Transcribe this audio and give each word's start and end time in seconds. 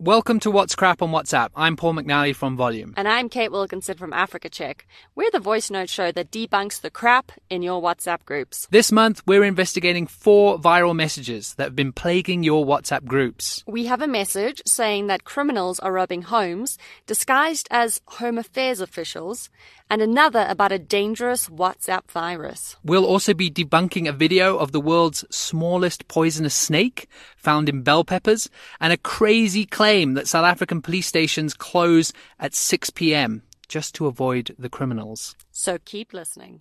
Welcome 0.00 0.38
to 0.40 0.52
What's 0.52 0.76
Crap 0.76 1.02
on 1.02 1.10
WhatsApp. 1.10 1.48
I'm 1.56 1.74
Paul 1.74 1.94
McNally 1.94 2.32
from 2.32 2.56
Volume. 2.56 2.94
And 2.96 3.08
I'm 3.08 3.28
Kate 3.28 3.50
Wilkinson 3.50 3.96
from 3.96 4.12
Africa 4.12 4.48
Check. 4.48 4.86
We're 5.16 5.32
the 5.32 5.40
voice 5.40 5.72
note 5.72 5.88
show 5.88 6.12
that 6.12 6.30
debunks 6.30 6.80
the 6.80 6.88
crap 6.88 7.32
in 7.50 7.62
your 7.62 7.82
WhatsApp 7.82 8.24
groups. 8.24 8.68
This 8.70 8.92
month, 8.92 9.22
we're 9.26 9.42
investigating 9.42 10.06
four 10.06 10.56
viral 10.56 10.94
messages 10.94 11.54
that 11.54 11.64
have 11.64 11.74
been 11.74 11.90
plaguing 11.90 12.44
your 12.44 12.64
WhatsApp 12.64 13.06
groups. 13.06 13.64
We 13.66 13.86
have 13.86 14.00
a 14.00 14.06
message 14.06 14.62
saying 14.68 15.08
that 15.08 15.24
criminals 15.24 15.80
are 15.80 15.92
robbing 15.92 16.22
homes 16.22 16.78
disguised 17.06 17.66
as 17.72 18.00
Home 18.06 18.38
Affairs 18.38 18.80
officials, 18.80 19.50
and 19.90 20.00
another 20.00 20.46
about 20.48 20.70
a 20.70 20.78
dangerous 20.78 21.48
WhatsApp 21.48 22.08
virus. 22.10 22.76
We'll 22.84 23.06
also 23.06 23.34
be 23.34 23.50
debunking 23.50 24.08
a 24.08 24.12
video 24.12 24.58
of 24.58 24.70
the 24.70 24.80
world's 24.80 25.24
smallest 25.30 26.06
poisonous 26.06 26.54
snake 26.54 27.08
found 27.36 27.68
in 27.68 27.82
bell 27.82 28.04
peppers 28.04 28.50
and 28.80 28.92
a 28.92 28.98
crazy 28.98 29.64
claim 29.64 29.87
that 29.88 30.28
South 30.28 30.44
African 30.44 30.82
police 30.82 31.06
stations 31.06 31.54
close 31.54 32.12
at 32.38 32.54
6 32.54 32.90
p.m. 32.90 33.42
just 33.68 33.94
to 33.94 34.06
avoid 34.06 34.54
the 34.58 34.68
criminals. 34.68 35.34
So 35.50 35.78
keep 35.84 36.12
listening. 36.12 36.60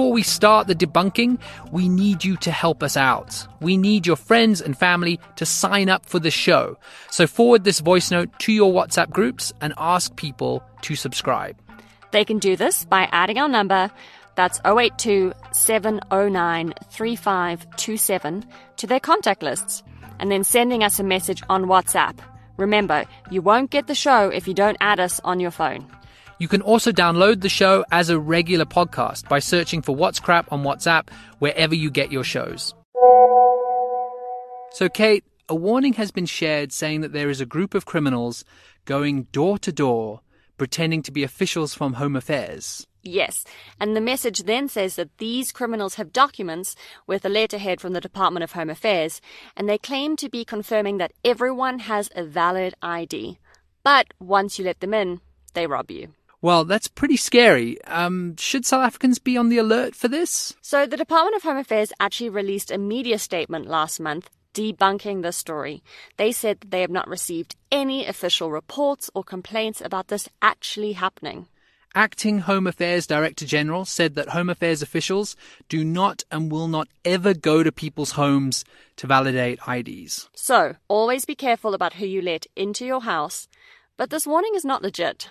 Before 0.00 0.14
we 0.14 0.22
start 0.22 0.66
the 0.66 0.74
debunking, 0.74 1.38
we 1.72 1.86
need 1.86 2.24
you 2.24 2.38
to 2.38 2.50
help 2.50 2.82
us 2.82 2.96
out. 2.96 3.46
We 3.60 3.76
need 3.76 4.06
your 4.06 4.16
friends 4.16 4.62
and 4.62 4.74
family 4.74 5.20
to 5.36 5.44
sign 5.44 5.90
up 5.90 6.06
for 6.06 6.18
the 6.18 6.30
show. 6.30 6.78
So 7.10 7.26
forward 7.26 7.64
this 7.64 7.80
voice 7.80 8.10
note 8.10 8.30
to 8.38 8.50
your 8.50 8.72
WhatsApp 8.72 9.10
groups 9.10 9.52
and 9.60 9.74
ask 9.76 10.16
people 10.16 10.62
to 10.80 10.94
subscribe. 10.96 11.58
They 12.12 12.24
can 12.24 12.38
do 12.38 12.56
this 12.56 12.86
by 12.86 13.10
adding 13.12 13.36
our 13.36 13.46
number, 13.46 13.90
that's 14.36 14.58
082 14.64 15.34
709 15.52 16.72
3527, 16.90 18.46
to 18.78 18.86
their 18.86 19.00
contact 19.00 19.42
lists, 19.42 19.82
and 20.18 20.32
then 20.32 20.44
sending 20.44 20.82
us 20.82 20.98
a 20.98 21.04
message 21.04 21.42
on 21.50 21.66
WhatsApp. 21.66 22.20
Remember, 22.56 23.04
you 23.30 23.42
won't 23.42 23.70
get 23.70 23.86
the 23.86 23.94
show 23.94 24.30
if 24.30 24.48
you 24.48 24.54
don't 24.54 24.78
add 24.80 24.98
us 24.98 25.20
on 25.24 25.40
your 25.40 25.50
phone. 25.50 25.86
You 26.40 26.48
can 26.48 26.62
also 26.62 26.90
download 26.90 27.42
the 27.42 27.50
show 27.50 27.84
as 27.92 28.08
a 28.08 28.18
regular 28.18 28.64
podcast 28.64 29.28
by 29.28 29.40
searching 29.40 29.82
for 29.82 29.94
What's 29.94 30.18
Crap 30.18 30.50
on 30.50 30.62
WhatsApp 30.62 31.10
wherever 31.38 31.74
you 31.74 31.90
get 31.90 32.10
your 32.10 32.24
shows. 32.24 32.74
So, 34.72 34.88
Kate, 34.88 35.22
a 35.50 35.54
warning 35.54 35.92
has 35.94 36.10
been 36.10 36.24
shared 36.24 36.72
saying 36.72 37.02
that 37.02 37.12
there 37.12 37.28
is 37.28 37.42
a 37.42 37.46
group 37.46 37.74
of 37.74 37.84
criminals 37.84 38.42
going 38.86 39.24
door 39.32 39.58
to 39.58 39.70
door 39.70 40.22
pretending 40.56 41.02
to 41.02 41.12
be 41.12 41.22
officials 41.22 41.74
from 41.74 41.92
Home 41.94 42.16
Affairs. 42.16 42.86
Yes, 43.02 43.44
and 43.78 43.94
the 43.94 44.00
message 44.00 44.44
then 44.44 44.66
says 44.70 44.96
that 44.96 45.18
these 45.18 45.52
criminals 45.52 45.96
have 45.96 46.10
documents 46.10 46.74
with 47.06 47.22
a 47.26 47.28
letterhead 47.28 47.82
from 47.82 47.92
the 47.92 48.00
Department 48.00 48.44
of 48.44 48.52
Home 48.52 48.70
Affairs, 48.70 49.20
and 49.58 49.68
they 49.68 49.76
claim 49.76 50.16
to 50.16 50.30
be 50.30 50.46
confirming 50.46 50.96
that 50.98 51.12
everyone 51.22 51.80
has 51.80 52.08
a 52.14 52.24
valid 52.24 52.72
ID. 52.80 53.38
But 53.84 54.06
once 54.18 54.58
you 54.58 54.64
let 54.64 54.80
them 54.80 54.94
in, 54.94 55.20
they 55.52 55.66
rob 55.66 55.90
you. 55.90 56.14
Well, 56.42 56.64
that's 56.64 56.88
pretty 56.88 57.16
scary. 57.16 57.82
Um, 57.84 58.34
should 58.36 58.64
South 58.64 58.82
Africans 58.82 59.18
be 59.18 59.36
on 59.36 59.50
the 59.50 59.58
alert 59.58 59.94
for 59.94 60.08
this? 60.08 60.54
So, 60.62 60.86
the 60.86 60.96
Department 60.96 61.36
of 61.36 61.42
Home 61.42 61.58
Affairs 61.58 61.92
actually 62.00 62.30
released 62.30 62.70
a 62.70 62.78
media 62.78 63.18
statement 63.18 63.66
last 63.66 64.00
month 64.00 64.30
debunking 64.54 65.22
this 65.22 65.36
story. 65.36 65.82
They 66.16 66.32
said 66.32 66.60
that 66.60 66.70
they 66.70 66.80
have 66.80 66.90
not 66.90 67.08
received 67.08 67.56
any 67.70 68.06
official 68.06 68.50
reports 68.50 69.10
or 69.14 69.22
complaints 69.22 69.80
about 69.80 70.08
this 70.08 70.28
actually 70.40 70.92
happening. 70.92 71.46
Acting 71.94 72.40
Home 72.40 72.66
Affairs 72.68 73.06
Director 73.06 73.44
General 73.44 73.84
said 73.84 74.14
that 74.14 74.28
Home 74.28 74.48
Affairs 74.48 74.80
officials 74.80 75.34
do 75.68 75.84
not 75.84 76.22
and 76.30 76.50
will 76.50 76.68
not 76.68 76.88
ever 77.04 77.34
go 77.34 77.64
to 77.64 77.72
people's 77.72 78.12
homes 78.12 78.64
to 78.96 79.08
validate 79.08 79.58
IDs. 79.68 80.28
So, 80.34 80.76
always 80.86 81.24
be 81.24 81.34
careful 81.34 81.74
about 81.74 81.94
who 81.94 82.06
you 82.06 82.22
let 82.22 82.46
into 82.54 82.86
your 82.86 83.02
house. 83.02 83.48
But 83.96 84.10
this 84.10 84.26
warning 84.26 84.52
is 84.54 84.64
not 84.64 84.82
legit. 84.82 85.28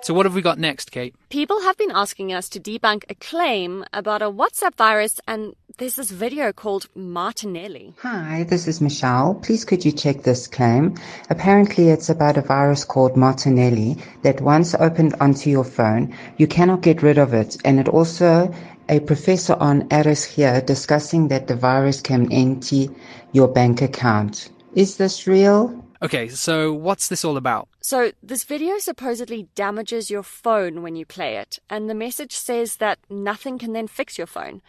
So, 0.00 0.14
what 0.14 0.26
have 0.26 0.34
we 0.34 0.42
got 0.42 0.58
next, 0.58 0.92
Kate? 0.92 1.14
People 1.28 1.60
have 1.62 1.76
been 1.76 1.90
asking 1.90 2.32
us 2.32 2.48
to 2.50 2.60
debunk 2.60 3.04
a 3.08 3.16
claim 3.16 3.84
about 3.92 4.22
a 4.22 4.30
WhatsApp 4.30 4.76
virus, 4.76 5.20
and 5.26 5.56
there's 5.78 5.96
this 5.96 6.12
video 6.12 6.52
called 6.52 6.88
Martinelli. 6.94 7.94
Hi, 7.98 8.44
this 8.48 8.68
is 8.68 8.80
Michelle. 8.80 9.34
Please 9.34 9.64
could 9.64 9.84
you 9.84 9.90
check 9.90 10.22
this 10.22 10.46
claim? 10.46 10.94
Apparently, 11.30 11.88
it's 11.88 12.08
about 12.08 12.36
a 12.36 12.42
virus 12.42 12.84
called 12.84 13.16
Martinelli 13.16 13.96
that 14.22 14.40
once 14.40 14.74
opened 14.76 15.16
onto 15.20 15.50
your 15.50 15.64
phone, 15.64 16.14
you 16.36 16.46
cannot 16.46 16.80
get 16.80 17.02
rid 17.02 17.18
of 17.18 17.34
it. 17.34 17.56
And 17.64 17.80
it 17.80 17.88
also, 17.88 18.54
a 18.88 19.00
professor 19.00 19.54
on 19.54 19.88
Aris 19.92 20.22
here 20.22 20.60
discussing 20.60 21.28
that 21.28 21.48
the 21.48 21.56
virus 21.56 22.00
can 22.00 22.32
empty 22.32 22.88
your 23.32 23.48
bank 23.48 23.82
account. 23.82 24.48
Is 24.74 24.96
this 24.96 25.26
real? 25.26 25.84
Okay, 26.00 26.28
so 26.28 26.72
what's 26.72 27.08
this 27.08 27.24
all 27.24 27.36
about? 27.36 27.68
So, 27.80 28.12
this 28.22 28.44
video 28.44 28.78
supposedly 28.78 29.48
damages 29.56 30.10
your 30.10 30.22
phone 30.22 30.80
when 30.80 30.94
you 30.94 31.04
play 31.04 31.36
it, 31.36 31.58
and 31.68 31.90
the 31.90 31.94
message 31.94 32.32
says 32.32 32.76
that 32.76 33.00
nothing 33.10 33.58
can 33.58 33.72
then 33.72 33.88
fix 33.88 34.16
your 34.16 34.28
phone. 34.28 34.62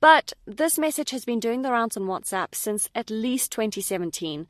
But 0.00 0.32
this 0.46 0.78
message 0.78 1.10
has 1.10 1.24
been 1.24 1.40
doing 1.40 1.62
the 1.62 1.72
rounds 1.72 1.96
on 1.96 2.04
WhatsApp 2.04 2.54
since 2.54 2.88
at 2.94 3.10
least 3.10 3.50
2017, 3.50 4.46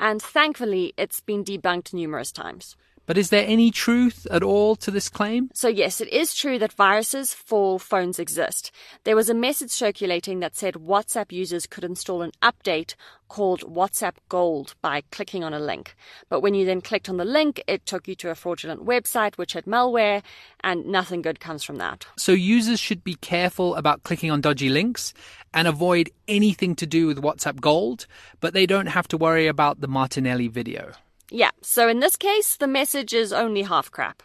and 0.00 0.20
thankfully 0.20 0.94
it's 0.96 1.20
been 1.20 1.44
debunked 1.44 1.94
numerous 1.94 2.32
times. 2.32 2.76
But 3.08 3.16
is 3.16 3.30
there 3.30 3.46
any 3.46 3.70
truth 3.70 4.26
at 4.30 4.42
all 4.42 4.76
to 4.76 4.90
this 4.90 5.08
claim? 5.08 5.50
So, 5.54 5.66
yes, 5.66 6.02
it 6.02 6.08
is 6.08 6.34
true 6.34 6.58
that 6.58 6.74
viruses 6.74 7.32
for 7.32 7.80
phones 7.80 8.18
exist. 8.18 8.70
There 9.04 9.16
was 9.16 9.30
a 9.30 9.34
message 9.34 9.70
circulating 9.70 10.40
that 10.40 10.54
said 10.54 10.74
WhatsApp 10.74 11.32
users 11.32 11.66
could 11.66 11.84
install 11.84 12.20
an 12.20 12.32
update 12.42 12.96
called 13.28 13.62
WhatsApp 13.62 14.16
Gold 14.28 14.74
by 14.82 15.04
clicking 15.10 15.42
on 15.42 15.54
a 15.54 15.58
link. 15.58 15.96
But 16.28 16.40
when 16.40 16.52
you 16.52 16.66
then 16.66 16.82
clicked 16.82 17.08
on 17.08 17.16
the 17.16 17.24
link, 17.24 17.62
it 17.66 17.86
took 17.86 18.06
you 18.08 18.14
to 18.16 18.28
a 18.28 18.34
fraudulent 18.34 18.84
website 18.84 19.38
which 19.38 19.54
had 19.54 19.64
malware, 19.64 20.22
and 20.60 20.84
nothing 20.84 21.22
good 21.22 21.40
comes 21.40 21.64
from 21.64 21.76
that. 21.76 22.06
So, 22.18 22.32
users 22.32 22.78
should 22.78 23.02
be 23.02 23.14
careful 23.14 23.74
about 23.76 24.02
clicking 24.02 24.30
on 24.30 24.42
dodgy 24.42 24.68
links 24.68 25.14
and 25.54 25.66
avoid 25.66 26.10
anything 26.28 26.76
to 26.76 26.86
do 26.86 27.06
with 27.06 27.22
WhatsApp 27.22 27.58
Gold, 27.58 28.06
but 28.40 28.52
they 28.52 28.66
don't 28.66 28.88
have 28.88 29.08
to 29.08 29.16
worry 29.16 29.46
about 29.46 29.80
the 29.80 29.88
Martinelli 29.88 30.48
video. 30.48 30.92
Yeah, 31.30 31.50
so 31.60 31.88
in 31.88 32.00
this 32.00 32.16
case, 32.16 32.56
the 32.56 32.66
message 32.66 33.12
is 33.12 33.34
only 33.34 33.62
half 33.62 33.90
crap. 33.90 34.22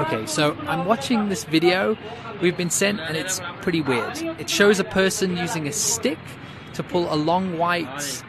Okay, 0.00 0.26
so 0.26 0.56
I'm 0.66 0.86
watching 0.86 1.28
this 1.28 1.44
video 1.44 1.96
we've 2.40 2.56
been 2.56 2.70
sent, 2.70 3.00
and 3.00 3.16
it's 3.16 3.40
pretty 3.60 3.82
weird. 3.82 4.16
It 4.40 4.48
shows 4.48 4.80
a 4.80 4.84
person 4.84 5.36
using 5.36 5.68
a 5.68 5.72
stick 5.72 6.18
to 6.72 6.82
pull 6.82 7.12
a 7.12 7.14
long 7.14 7.58
white. 7.58 8.23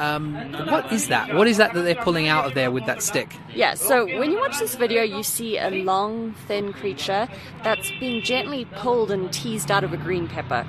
Um, 0.00 0.34
what 0.70 0.90
is 0.90 1.08
that? 1.08 1.34
What 1.34 1.46
is 1.46 1.58
that 1.58 1.74
that 1.74 1.82
they're 1.82 1.94
pulling 1.94 2.26
out 2.26 2.46
of 2.46 2.54
there 2.54 2.70
with 2.70 2.86
that 2.86 3.02
stick? 3.02 3.36
Yeah, 3.54 3.74
so 3.74 4.06
when 4.18 4.30
you 4.30 4.38
watch 4.38 4.58
this 4.58 4.74
video, 4.74 5.02
you 5.02 5.22
see 5.22 5.58
a 5.58 5.68
long, 5.68 6.32
thin 6.48 6.72
creature 6.72 7.28
that's 7.62 7.90
being 8.00 8.22
gently 8.22 8.64
pulled 8.76 9.10
and 9.10 9.30
teased 9.30 9.70
out 9.70 9.84
of 9.84 9.92
a 9.92 9.98
green 9.98 10.26
pepper. 10.26 10.66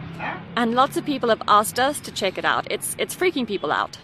And 0.57 0.75
lots 0.75 0.97
of 0.97 1.05
people 1.05 1.29
have 1.29 1.41
asked 1.47 1.79
us 1.79 2.01
to 2.01 2.11
check 2.11 2.37
it 2.37 2.43
out. 2.43 2.67
It's, 2.69 2.93
it's 2.99 3.15
freaking 3.15 3.47
people 3.47 3.71
out. 3.71 3.97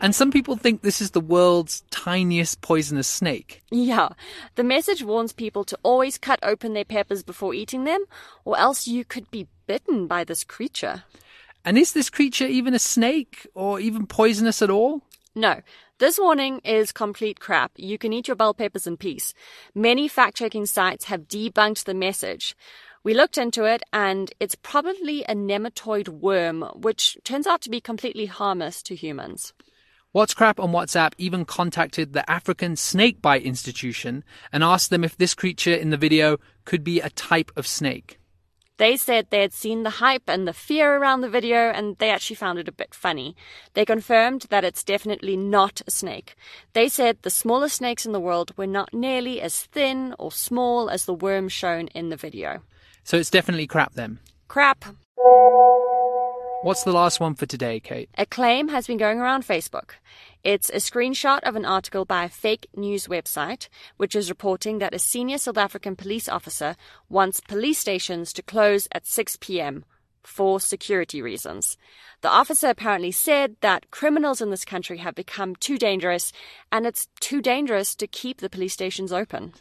And 0.00 0.12
some 0.12 0.32
people 0.32 0.56
think 0.56 0.82
this 0.82 1.00
is 1.00 1.12
the 1.12 1.20
world's 1.20 1.84
tiniest 1.92 2.60
poisonous 2.62 3.06
snake. 3.06 3.62
Yeah, 3.70 4.08
the 4.56 4.64
message 4.64 5.04
warns 5.04 5.32
people 5.32 5.62
to 5.62 5.78
always 5.84 6.18
cut 6.18 6.40
open 6.42 6.72
their 6.72 6.84
peppers 6.84 7.22
before 7.22 7.54
eating 7.54 7.84
them, 7.84 8.04
or 8.44 8.58
else 8.58 8.88
you 8.88 9.04
could 9.04 9.30
be 9.30 9.46
bitten 9.68 10.08
by 10.08 10.24
this 10.24 10.42
creature. 10.42 11.04
And 11.66 11.76
is 11.76 11.92
this 11.92 12.10
creature 12.10 12.46
even 12.46 12.74
a 12.74 12.78
snake 12.78 13.44
or 13.52 13.80
even 13.80 14.06
poisonous 14.06 14.62
at 14.62 14.70
all? 14.70 15.02
No. 15.34 15.60
This 15.98 16.16
warning 16.16 16.60
is 16.60 16.92
complete 16.92 17.40
crap. 17.40 17.72
You 17.74 17.98
can 17.98 18.12
eat 18.12 18.28
your 18.28 18.36
bell 18.36 18.54
peppers 18.54 18.86
in 18.86 18.96
peace. 18.96 19.34
Many 19.74 20.06
fact 20.06 20.36
checking 20.36 20.66
sites 20.66 21.06
have 21.06 21.26
debunked 21.26 21.84
the 21.84 21.94
message. 21.94 22.56
We 23.02 23.14
looked 23.14 23.36
into 23.36 23.64
it 23.64 23.82
and 23.92 24.32
it's 24.38 24.54
probably 24.54 25.24
a 25.24 25.34
nematoid 25.34 26.08
worm, 26.08 26.62
which 26.74 27.18
turns 27.24 27.48
out 27.48 27.62
to 27.62 27.70
be 27.70 27.80
completely 27.80 28.26
harmless 28.26 28.80
to 28.84 28.94
humans. 28.94 29.52
What's 30.12 30.34
Crap 30.34 30.60
on 30.60 30.70
WhatsApp 30.70 31.14
even 31.18 31.44
contacted 31.44 32.12
the 32.12 32.28
African 32.30 32.76
Snakebite 32.76 33.42
Institution 33.42 34.22
and 34.52 34.62
asked 34.62 34.90
them 34.90 35.02
if 35.02 35.16
this 35.16 35.34
creature 35.34 35.74
in 35.74 35.90
the 35.90 35.96
video 35.96 36.38
could 36.64 36.84
be 36.84 37.00
a 37.00 37.10
type 37.10 37.50
of 37.56 37.66
snake. 37.66 38.20
They 38.78 38.96
said 38.96 39.28
they 39.30 39.40
had 39.40 39.54
seen 39.54 39.82
the 39.82 39.90
hype 40.04 40.28
and 40.28 40.46
the 40.46 40.52
fear 40.52 40.96
around 40.96 41.22
the 41.22 41.30
video 41.30 41.70
and 41.70 41.96
they 41.98 42.10
actually 42.10 42.36
found 42.36 42.58
it 42.58 42.68
a 42.68 42.72
bit 42.72 42.94
funny. 42.94 43.34
They 43.72 43.84
confirmed 43.84 44.46
that 44.50 44.64
it's 44.64 44.84
definitely 44.84 45.36
not 45.36 45.80
a 45.86 45.90
snake. 45.90 46.34
They 46.74 46.88
said 46.88 47.18
the 47.22 47.30
smallest 47.30 47.76
snakes 47.76 48.04
in 48.04 48.12
the 48.12 48.20
world 48.20 48.52
were 48.56 48.66
not 48.66 48.92
nearly 48.92 49.40
as 49.40 49.64
thin 49.64 50.14
or 50.18 50.30
small 50.30 50.90
as 50.90 51.06
the 51.06 51.14
worm 51.14 51.48
shown 51.48 51.88
in 51.88 52.10
the 52.10 52.16
video. 52.16 52.62
So 53.02 53.16
it's 53.16 53.30
definitely 53.30 53.66
crap 53.66 53.94
then. 53.94 54.18
Crap. 54.48 54.84
What's 56.66 56.82
the 56.82 56.90
last 56.90 57.20
one 57.20 57.36
for 57.36 57.46
today, 57.46 57.78
Kate? 57.78 58.10
A 58.18 58.26
claim 58.26 58.70
has 58.70 58.88
been 58.88 58.96
going 58.96 59.20
around 59.20 59.46
Facebook. 59.46 59.90
It's 60.42 60.68
a 60.68 60.78
screenshot 60.78 61.38
of 61.44 61.54
an 61.54 61.64
article 61.64 62.04
by 62.04 62.24
a 62.24 62.28
fake 62.28 62.66
news 62.74 63.06
website, 63.06 63.68
which 63.98 64.16
is 64.16 64.28
reporting 64.28 64.80
that 64.80 64.92
a 64.92 64.98
senior 64.98 65.38
South 65.38 65.58
African 65.58 65.94
police 65.94 66.28
officer 66.28 66.74
wants 67.08 67.38
police 67.38 67.78
stations 67.78 68.32
to 68.32 68.42
close 68.42 68.88
at 68.90 69.06
6 69.06 69.38
p.m. 69.40 69.84
for 70.24 70.58
security 70.58 71.22
reasons. 71.22 71.78
The 72.22 72.30
officer 72.30 72.70
apparently 72.70 73.12
said 73.12 73.54
that 73.60 73.92
criminals 73.92 74.40
in 74.40 74.50
this 74.50 74.64
country 74.64 74.98
have 74.98 75.14
become 75.14 75.54
too 75.54 75.78
dangerous, 75.78 76.32
and 76.72 76.84
it's 76.84 77.06
too 77.20 77.40
dangerous 77.40 77.94
to 77.94 78.08
keep 78.08 78.40
the 78.40 78.50
police 78.50 78.72
stations 78.72 79.12
open. 79.12 79.52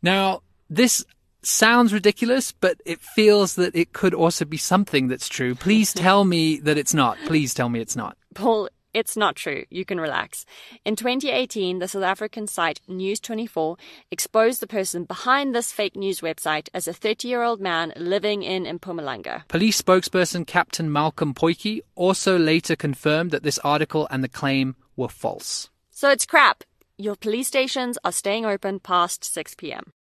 Now, 0.00 0.42
this 0.70 1.04
sounds 1.46 1.92
ridiculous, 1.92 2.52
but 2.52 2.80
it 2.84 3.00
feels 3.00 3.54
that 3.54 3.74
it 3.74 3.92
could 3.92 4.14
also 4.14 4.44
be 4.44 4.56
something 4.56 5.08
that's 5.08 5.28
true. 5.28 5.54
Please 5.54 5.92
tell 6.06 6.24
me 6.24 6.58
that 6.60 6.78
it's 6.78 6.94
not. 6.94 7.18
Please 7.26 7.54
tell 7.54 7.68
me 7.68 7.80
it's 7.80 7.96
not. 7.96 8.16
Paul, 8.34 8.68
it's 8.96 9.16
not 9.16 9.36
true. 9.36 9.64
You 9.70 9.84
can 9.84 10.00
relax. 10.00 10.46
In 10.84 10.96
2018, 10.96 11.80
the 11.80 11.88
South 11.88 12.02
African 12.02 12.46
site 12.46 12.80
News24 12.88 13.78
exposed 14.10 14.60
the 14.60 14.66
person 14.66 15.04
behind 15.04 15.54
this 15.54 15.70
fake 15.70 15.96
news 15.96 16.20
website 16.20 16.68
as 16.72 16.88
a 16.88 16.94
30 16.94 17.28
year 17.28 17.42
old 17.42 17.60
man 17.60 17.92
living 17.96 18.42
in 18.42 18.64
Mpumalanga. 18.64 19.46
Police 19.48 19.80
spokesperson 19.82 20.46
Captain 20.46 20.90
Malcolm 20.90 21.34
Pojie 21.34 21.82
also 21.94 22.38
later 22.38 22.74
confirmed 22.74 23.32
that 23.32 23.42
this 23.42 23.58
article 23.58 24.08
and 24.10 24.24
the 24.24 24.28
claim 24.28 24.76
were 24.96 25.08
false. 25.08 25.68
So 25.90 26.10
it's 26.10 26.24
crap. 26.24 26.64
Your 26.96 27.16
police 27.16 27.48
stations 27.48 27.98
are 28.02 28.12
staying 28.12 28.46
open 28.46 28.80
past 28.80 29.24
6 29.24 29.54
p.m. 29.56 29.92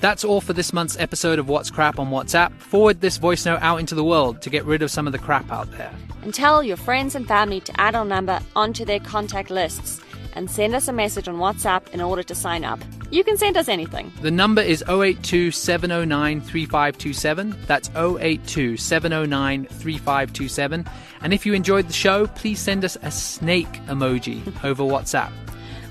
That's 0.00 0.22
all 0.24 0.40
for 0.40 0.52
this 0.52 0.72
month's 0.72 0.96
episode 0.98 1.40
of 1.40 1.48
What's 1.48 1.70
Crap 1.70 1.98
on 1.98 2.10
WhatsApp. 2.10 2.52
Forward 2.60 3.00
this 3.00 3.16
voice 3.16 3.44
note 3.44 3.60
out 3.62 3.78
into 3.78 3.96
the 3.96 4.04
world 4.04 4.40
to 4.42 4.50
get 4.50 4.64
rid 4.64 4.80
of 4.80 4.92
some 4.92 5.08
of 5.08 5.12
the 5.12 5.18
crap 5.18 5.50
out 5.50 5.70
there. 5.72 5.92
And 6.22 6.32
tell 6.32 6.62
your 6.62 6.76
friends 6.76 7.16
and 7.16 7.26
family 7.26 7.60
to 7.62 7.80
add 7.80 7.96
our 7.96 8.04
number 8.04 8.38
onto 8.54 8.84
their 8.84 9.00
contact 9.00 9.50
lists 9.50 10.00
and 10.34 10.48
send 10.48 10.76
us 10.76 10.86
a 10.86 10.92
message 10.92 11.26
on 11.26 11.38
WhatsApp 11.38 11.88
in 11.88 12.00
order 12.00 12.22
to 12.22 12.34
sign 12.34 12.62
up. 12.62 12.78
You 13.10 13.24
can 13.24 13.36
send 13.36 13.56
us 13.56 13.68
anything. 13.68 14.12
The 14.22 14.30
number 14.30 14.62
is 14.62 14.84
082 14.88 15.50
709 15.50 16.42
3527. 16.42 17.56
That's 17.66 17.90
082 17.96 18.76
709 18.76 19.64
3527. 19.64 20.86
And 21.22 21.34
if 21.34 21.44
you 21.44 21.54
enjoyed 21.54 21.88
the 21.88 21.92
show, 21.92 22.28
please 22.28 22.60
send 22.60 22.84
us 22.84 22.96
a 23.02 23.10
snake 23.10 23.72
emoji 23.86 24.46
over 24.64 24.84
WhatsApp. 24.84 25.32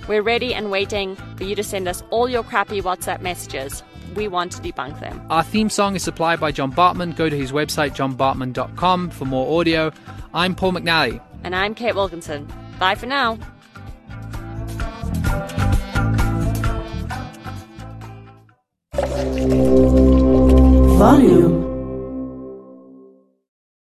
We're 0.07 0.21
ready 0.21 0.53
and 0.53 0.71
waiting 0.71 1.17
for 1.35 1.43
you 1.43 1.55
to 1.55 1.63
send 1.63 1.89
us 1.89 2.01
all 2.09 2.29
your 2.29 2.43
crappy 2.43 2.81
WhatsApp 2.81 3.19
messages. 3.19 3.83
We 4.15 4.27
want 4.27 4.51
to 4.53 4.61
debunk 4.61 4.99
them. 4.99 5.25
Our 5.29 5.43
theme 5.43 5.69
song 5.69 5.95
is 5.95 6.03
supplied 6.03 6.39
by 6.39 6.51
John 6.51 6.71
Bartmann. 6.71 7.15
Go 7.15 7.29
to 7.29 7.37
his 7.37 7.51
website, 7.51 7.91
johnbartmann.com, 7.91 9.09
for 9.11 9.25
more 9.25 9.59
audio. 9.59 9.91
I'm 10.33 10.55
Paul 10.55 10.73
McNally. 10.73 11.21
And 11.43 11.55
I'm 11.55 11.75
Kate 11.75 11.95
Wilkinson. 11.95 12.51
Bye 12.79 12.95
for 12.95 13.05
now. 13.05 13.37
Volume. 20.97 21.66